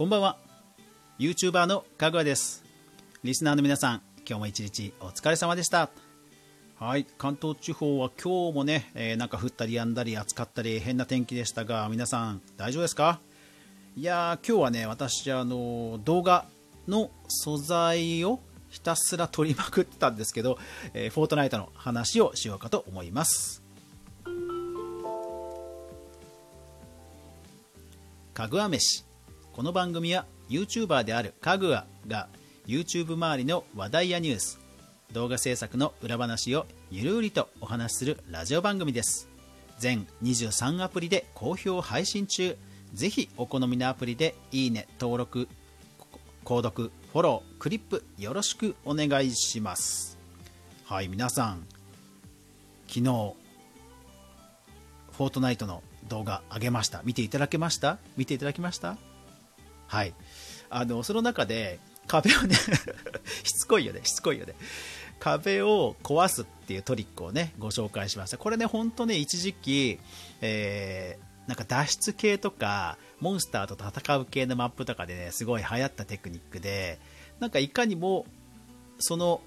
[0.00, 0.38] こんばんは。
[1.18, 2.64] YouTuber のかぐわです。
[3.22, 5.90] リスナーの皆さん今日も一日お疲れ様でした。
[6.78, 13.20] はい関東地方は今日もね、えー、なんか降ったりやんだり暑かったり変な天気でしたが皆さん大丈夫ですか？
[13.94, 16.46] いやー今日はね私あの動画
[16.88, 18.40] の素材を
[18.70, 20.56] ひたすら撮りまくってたんですけど、
[20.94, 23.62] えー、フォートナイトの話をしようかと思います。
[28.32, 29.04] かぐわ飯。
[29.60, 32.28] この番組は YouTuber であるかぐわが
[32.66, 34.58] YouTube 周りの話題やニュース
[35.12, 39.28] 動画制作の裏話をゆるりとお話しするラジオ番組です。
[39.78, 42.56] 全23アプリで好評配信中。
[42.94, 45.46] ぜひお好みのアプリでいいね登録
[46.42, 50.16] 購読フォロークリップよろしくお願いします。
[50.86, 51.66] はい皆さん
[52.86, 57.02] 昨日フォートナイトの動画上げました。
[57.04, 57.98] 見ていただけました？
[58.16, 58.96] 見ていただきました？
[59.90, 60.14] はい。
[60.70, 62.54] あのその中で壁をね
[63.42, 64.54] しつこいよねしつこいよね。
[65.18, 68.38] 壁を壊すっていうトリックをねご紹介しました。
[68.38, 69.98] これね本当ね一時期、
[70.40, 77.00] えー、なんか脱出系とかモンスターと戦う系のマップとかでねすごい流行ったテクニックで
[77.40, 78.26] なんかいかにも
[79.00, 79.40] その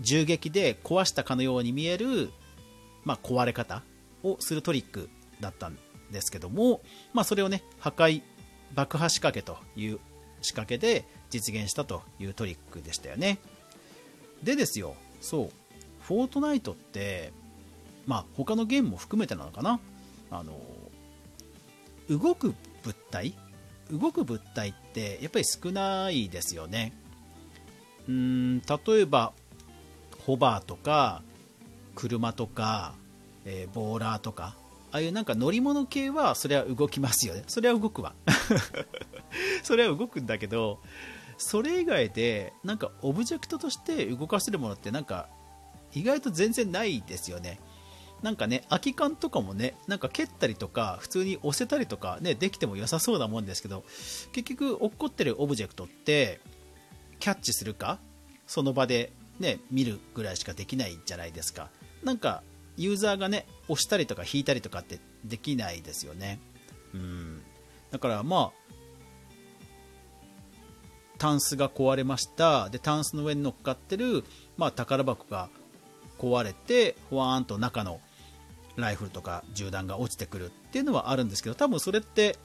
[0.00, 2.30] 銃撃で壊したかのように見える、
[3.04, 3.82] まあ、壊れ方
[4.22, 5.08] をするトリック
[5.40, 5.78] だったん
[6.10, 6.82] ですけども、
[7.14, 8.22] まあ、それをね破壊
[8.74, 10.00] 爆破仕掛けという
[10.40, 13.38] 仕掛けで実現したというトリックでしたよね。
[14.42, 15.50] でですよそう
[16.00, 17.32] フォートナイトって
[18.06, 19.78] まあ他のゲームも含めてなのかな。
[20.30, 20.58] あの
[22.08, 23.34] 動く物体？
[23.90, 26.92] 動く物体ってやっぱり少ないですよね。
[28.08, 29.32] うーん例えば
[30.26, 31.22] ホバーとか
[31.94, 32.94] 車とか、
[33.44, 34.56] えー、ボーラーとか
[34.92, 37.42] ああいうなんか乗り物系はそれは動きますよね。
[37.46, 38.14] それは動くわ。
[39.64, 40.80] それは動くんだけど
[41.38, 45.28] それ以外でなんかオブジェクトとして動かせるものってなんか
[45.94, 47.58] 意外と全然ないですよね。
[48.22, 53.84] なんかね空き缶とかもねなんか蹴ったりとか普通に押せたりとかねできても良さそうなもんですけど
[54.32, 56.40] 結局落っこってるオブジェクトって
[57.18, 57.98] キャッチするか？
[58.46, 61.70] その場でね見るぐらいしかできないじゃないですか。
[62.04, 62.42] なんか
[62.82, 66.40] ユーザーがね押したりとか引いたりとかってできないですよね。
[66.94, 67.42] うん。
[67.90, 68.62] だからまあ
[71.18, 72.68] タンスが壊れました。
[72.68, 74.24] でタンスの上に乗っかってる、
[74.56, 75.48] まあ、宝箱が
[76.18, 78.00] 壊れてほわーんと中の
[78.76, 82.38] ライフルとか銃弾が落ちてくるっていうのはあるんですけど多分それって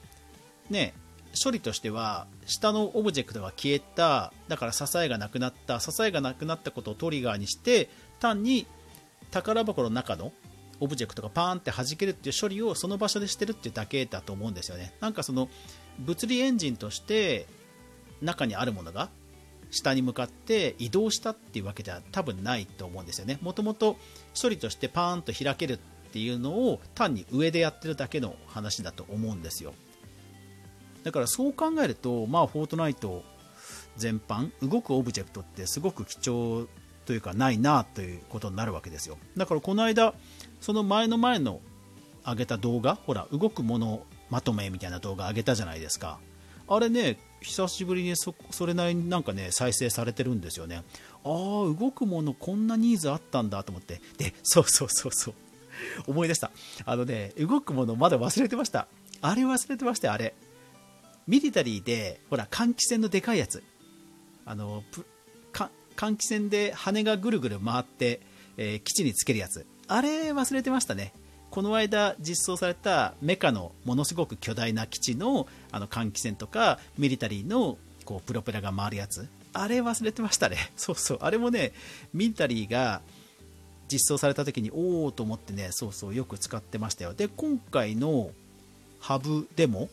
[0.70, 0.94] ね
[1.42, 4.32] 処理としては下のオブジェクトが消えた。
[4.48, 5.80] だから支えがなくなった。
[5.80, 8.66] 支えがなくなったことをトリガーにして単に
[9.30, 10.32] 宝箱の中の
[10.80, 14.94] オブジェクトがパーンって弾けるっていう処理をその場所でしてるっていうだけだと思うんですよね。
[15.00, 15.48] なんかその
[15.98, 17.46] 物理エンジンとして
[18.22, 19.10] 中にあるものが
[19.70, 23.38] 下に向かって移動したっていうわけでは多分ないと思うんですよね。
[23.42, 23.96] もともと
[24.40, 25.78] 処理としてパーンと開けるっ
[26.10, 29.74] ていうのを単に上でやってるだけの話だと思うんですよ。
[31.04, 33.24] だからそう考えるとまあフォートナイト
[33.96, 36.68] 全般動くオブジェクトってすごく貴重
[37.08, 39.16] というかないなということになるわけですよ。
[39.34, 40.12] だからこの間
[40.60, 41.62] その前の前の
[42.22, 46.18] 上げた動画ほら動くものまとめみたいな動画上げたじゃないですか。
[46.68, 48.34] あれね久しぶりにそ
[48.66, 50.82] れなりになんかね再生されてるんですよね。
[51.24, 54.02] ああ動くものこんなニーズあったんだと思って。
[54.18, 55.34] でそうそうそうそう。
[56.08, 56.50] 思い出した。
[56.84, 58.86] あのね動くものまだ忘れてました。
[59.22, 60.34] あれ忘れてましたあれ。
[61.26, 63.62] ミリタリーでほら換気扇のでかいやつ。
[64.44, 64.84] あの
[65.98, 68.20] 換気扇で羽がぐるぐる回って、
[68.56, 69.66] えー、基地につけるやつ。
[69.88, 71.12] あれ忘れてましたね。
[71.50, 79.28] この間実装されたメカのものすごく巨大な基地のあの換気扇とかミリタリーのこうプロペラが回るやつ。
[79.52, 80.70] あれ忘れてましたね。
[80.76, 81.18] そうそう。
[81.20, 81.72] あれもね
[82.14, 83.02] ミリタリーが
[83.90, 87.12] 実装された時におおと思ってねそうそうよく使ってましたよ。
[87.12, 88.30] で今回の
[89.00, 89.88] ハブでも、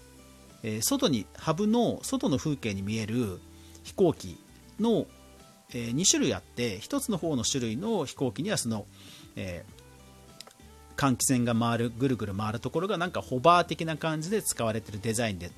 [0.61, 3.39] えー、外にハブの外の風景に見える
[3.83, 4.37] 飛行機
[4.79, 5.07] の
[5.73, 8.85] えー、2種類あって1つの方の種類の飛行機にはその、
[9.35, 15.51] えー、換気扇が回るぐるぐる回るところがなんかホバー的な感じで使われてるデザインで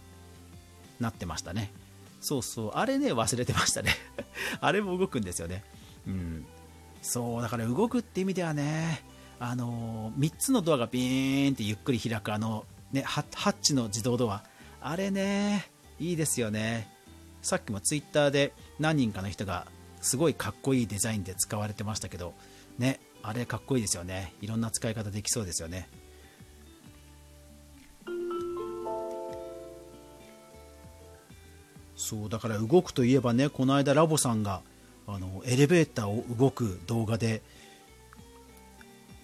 [0.99, 1.71] なってましたね。
[2.21, 2.71] そうそう。
[2.73, 3.95] あれね忘れてましたね。
[4.59, 5.63] あれも動くんですよね。
[6.07, 6.45] うん。
[7.01, 9.03] そうだから動くって意味ではね
[9.39, 14.43] あのー、3つのドアがビーンってゆっくり開くあの、ね、ハッチの自動ドア。
[14.81, 15.69] あれね
[15.99, 16.89] いいですよね。
[17.41, 19.67] さっきもツイッターで何人かの人が
[20.01, 22.33] すごいかっこいいデザインで使われてましたけど
[22.77, 24.33] ねあれかっこいいですよね。
[24.41, 25.89] いろんな使い方できそうですよね。
[31.95, 34.61] そうだから動くといえばねこの間ラボさんが
[35.07, 37.41] あのエレベーターを動く動画で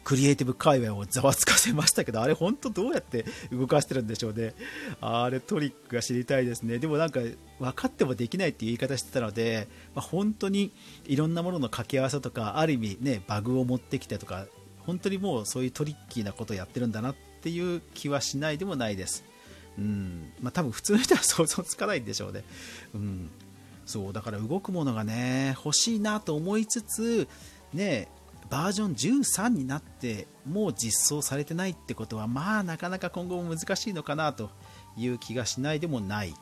[0.04, 4.54] クリエイティブ界隈をざわつかせましたけどあれ本当どうやって動かしてるんでしょうね。
[5.02, 6.78] あれトリックが知りたいですね。
[6.80, 7.22] でもなんか
[7.60, 10.72] 分かってもできないっていう言い方してたので、まあ、本当に
[11.06, 14.46] いろんなものの掛け合わせとかある意味ねバグを持ってきてとか
[14.86, 19.24] 本当にもうそういうトリッキーなことをやってるんだなっていう気はしないでもないです。
[19.78, 20.34] うん。
[20.42, 22.44] まあ、多分普通の人は想像つかないんでしょうね、
[22.94, 23.30] うん、
[23.86, 24.14] そう。
[24.14, 27.28] だから動くものがね欲しいなと思いつつ
[27.74, 28.10] ね
[28.54, 34.52] バージョン13になってもう実装されてないってことはまあなかなか今後も難しいのかなと
[34.96, 36.36] いう気がしないでもない。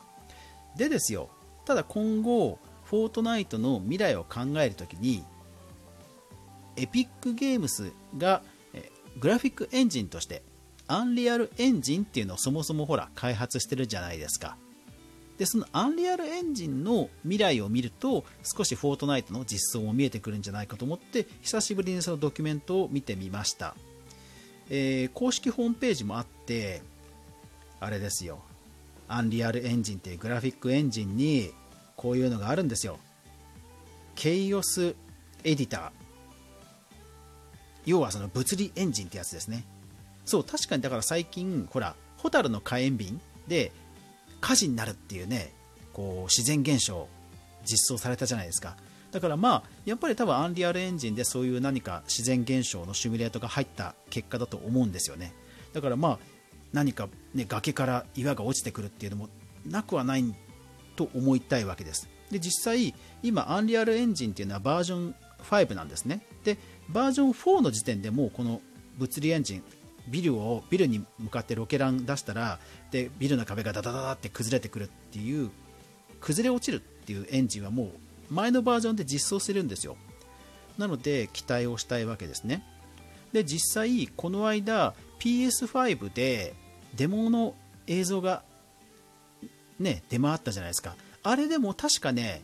[0.76, 1.30] でですよ。
[1.64, 5.24] ただ今後フォートナイトの未来を考えるときに
[6.76, 8.42] エピックゲームスが
[9.18, 10.42] グラフィックエンジンとして
[10.88, 14.58] アンリアルエンジンっていうのをそもそもほら開発してるじゃないですか。
[15.38, 23.74] でそのアンリアルエンジンの未来を見ると少しフォートナイトの実装も見えてくるんじゃないかと思って久しぶりにそのドキュメントを見てみました、
[24.70, 26.82] えー、公式ホームページもあって
[27.80, 28.38] あれですよ。
[29.08, 31.50] アンリアルエンジンっていうグラフィックエンジンに
[31.96, 32.98] こういうのがあるんですよ。
[34.14, 34.94] ケイオス
[35.44, 35.90] エディター。
[37.84, 39.64] 要はその物理エンジンってやつですね。
[40.24, 43.72] そう確かにだから最近ほらホタルの火炎瓶で
[44.42, 45.54] 火事になるっていうね
[45.94, 47.08] こう自然現象
[47.64, 48.76] 実装されたじゃないですか。
[49.12, 55.32] だからまあやっぱり多分アンリアルエンジンでそういう何か自然現象のシミュレートが入った結果だと思うんですよね。
[55.72, 56.18] だからまあ
[56.72, 59.28] 何か、ね、崖から岩が落ちてくるっていうのも
[59.66, 60.24] なくはない
[60.96, 62.08] と思いたいわけです。
[62.30, 66.26] で実際今アンリアルエンジンっていうのはバージョン5なんですね。
[66.42, 66.56] で
[66.88, 68.60] バージョン4の時点でもうこの
[68.98, 69.62] 物理エンジン
[70.08, 72.58] ビルをビルに向かってロケラン出したら
[72.90, 75.50] でビルの壁がダダダダって崩れてくるっていう
[76.20, 79.96] 崩れ落ちるっていうエンジンはもう前のバージョンで実装してるんですよ。
[80.78, 82.64] なので期待をしたいわけですね。
[83.32, 86.54] で実際この間 PS5 で
[86.94, 87.54] デモの
[87.86, 88.42] 映像が
[89.78, 90.96] ね出回ったじゃないですか。
[91.22, 92.42] あれでも確かね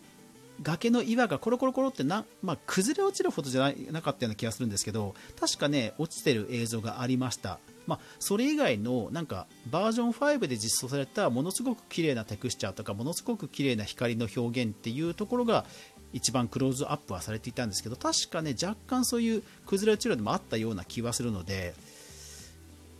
[0.62, 15.64] 崖の岩がコロコロコロってな、まあ、崩れ落ちるほどじゃなかったような気がするんですけど確かね落ちてる映像がありました、まあ、それ以外のなんかバージョン5で実装されたものすごく綺麗なテクスチャーとかものすごく綺麗な光の表現っていうところが
[16.12, 21.74] 一番クローズアップはされていたんですけど確かね若干そういう崩れ落ちるのもあったような気はするので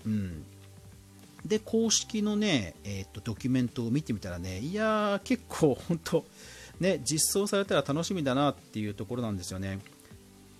[0.07, 0.45] うん。
[1.47, 6.25] で公式のね、えー、とドキュメントを見てみたらねいやー結構本当
[6.81, 9.81] ね、実装されたら楽しみだなっていうところなんですよね。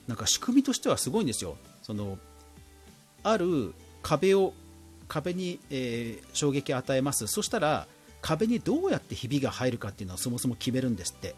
[0.07, 1.57] なんか仕組みとしてはすごいんですよ。
[1.83, 2.19] その
[3.23, 4.55] ある壁を
[5.07, 7.27] 壁に、えー、衝撃を与えます。
[7.27, 7.87] そしたら
[8.21, 11.35] 壁にどうやってひびが入るかっていうのはそもそも決めるんですって。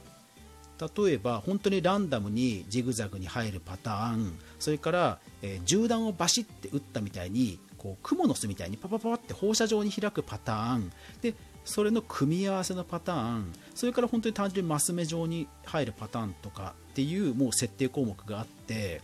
[1.05, 10.91] 例えば本当にランダムにジグザグに入るパターンそれから、えー、銃弾をバシッて撃ったみたいにこうクモの巣みたいにパパパパって放射状に開くパターン
[11.21, 11.35] で
[11.65, 19.03] それの組み合わせのパターンそれから本当に単純にマス目状に入るパターンとかっていうもう設定項目があって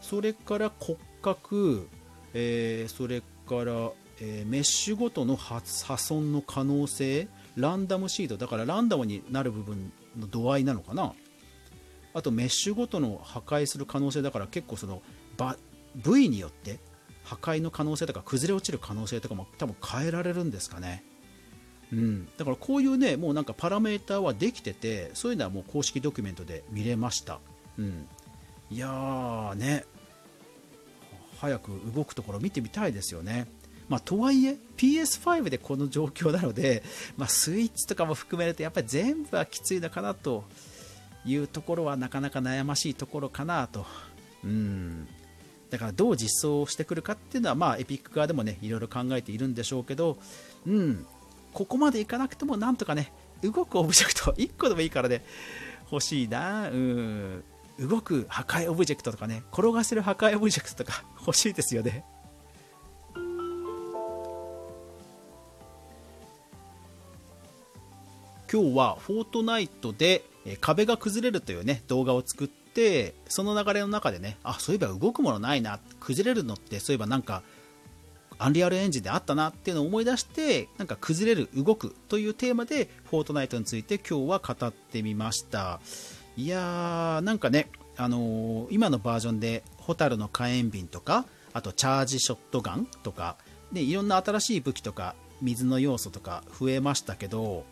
[0.00, 1.88] それから骨格、
[2.34, 3.90] えー、それから、
[4.20, 5.62] えー、メッシュごとの破
[5.96, 11.14] 損の可能性ランダムシードだからランダムになる部分の度合いなのかな。
[12.12, 15.02] あとメッシュごとの破壊する可能性だから結構その
[15.96, 16.78] 部位によって
[17.24, 21.02] 破壊の可能性とか崩れ落ちる可能性とかも多分変えられるんですかね。
[21.94, 27.38] うん、だからこういうねもうなんかパラメーターはできててそういうのはもう公式ドキュメントで見れました、
[27.78, 28.08] うん、
[28.70, 29.84] いやーね。
[31.44, 33.46] 早く動くところ見てみたいですよね。
[33.88, 36.82] まあ、とはいえ PS5 でこの状況なので、
[37.18, 40.44] まあ、スイッチとかも含めるとやっぱり全部はきついのかなと
[41.26, 43.84] いうところはなかなか悩ましいところかなと、
[44.42, 45.06] うん、
[45.68, 50.16] だからどう実装してくるかっていうのは、まあ、エピック側でもねいろいろ考えているんでしょうけど、
[50.66, 51.06] うん、
[51.54, 55.24] ここまでいかなくてもなんとかね動くオブジェクト1個でもいいからね
[55.90, 56.68] 欲しいな。
[56.68, 57.44] うん。
[57.78, 62.04] 動く破壊オブジェクトとかね転がせる破壊オブジェクトとか 欲しいですよね。
[68.52, 70.22] 今日はフォートナイトで
[70.60, 75.80] 壁が崩れるというね動画を作ってその流れの中でねあそういえば動くものないな。
[75.98, 77.42] 崩れるのってそういえばなんか
[78.38, 85.80] アンリアルエンジンであったなっていうのを思い出してなんか崩れる動くというテーマでフォートナイトについて今日は語ってみました。
[86.36, 93.36] いやーなんかねあのー、今のバージョンでホタルの火炎瓶とかあとチャージショットガンとか
[93.72, 97.64] でいろんな新しい武器とか水の要素とか増えましたけど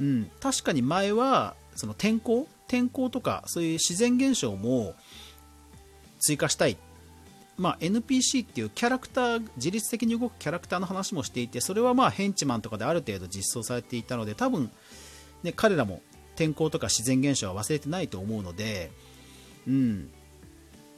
[0.00, 4.94] うん、確かに前はその天候天候とかそういう自然現象も
[6.18, 6.76] 追加したいっ、
[7.60, 14.70] まあ、NPC っていうキャラクター自律的に動くキャラクターの話もしていてそれはまあヘンチマンとかである程度実装されていたので多分、
[15.42, 16.00] ね、彼らも
[16.36, 18.90] 天候とか自然現象は忘れてないと思うので、
[19.68, 20.10] うん、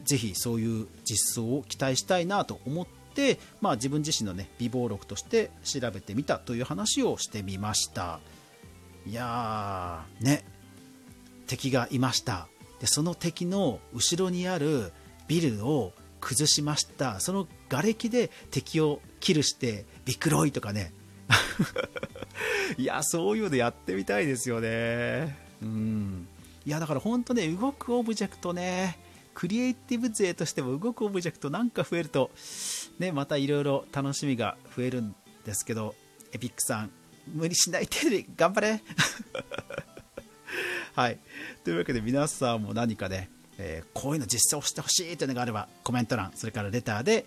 [0.04, 8.21] ぜひそういう実装を期待したいなと思って、まあ、自分自身の、ね、備忘録として調べてみたという話をしてみました。
[9.04, 10.45] いやーね。
[11.49, 12.47] 敵がいました。
[12.78, 14.92] でその敵の後ろにある
[15.26, 17.20] ビルを崩しました。
[17.20, 20.94] その瓦礫で敵をキルしてビクロイとかね。
[22.78, 25.36] いやそういうのやってみたいですよね。
[25.60, 26.28] うん。
[26.64, 28.98] いやだから本当ね動くオブジェクトね
[29.34, 32.30] クリエイティブ勢としても動くオブジェクトなんか増えると
[33.00, 35.14] ねまたいろいろ楽しみが増えるん
[35.44, 35.96] ですけど
[36.32, 36.90] エピックさん
[37.26, 38.82] 無理しない程度に頑張れ。
[40.94, 41.18] はい。
[41.64, 47.25] というわけで皆さんも何かね、えーこういうの実装してほしいというのがあればコメント欄それからレターで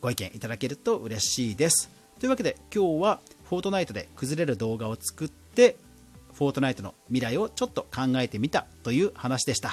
[0.00, 1.90] ご意見いただけると嬉しいです。
[2.18, 5.76] というわけで今日はフォートナイトで崩れる動画を作って
[6.34, 9.72] フォートナイトの未来をちょっと考えてみたという話でした。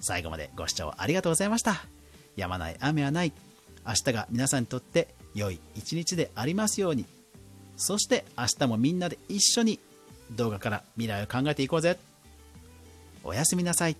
[0.00, 1.84] 最後までご視聴ありがとうございました。
[2.36, 3.32] 止まない雨はない。
[3.86, 7.04] 明日が皆さんにとって良い一日でありますように。
[7.76, 9.78] そして明日もみんなで一緒に
[10.32, 11.98] 動画から未来を考えていこうぜ。
[13.22, 13.96] おやすみなさい。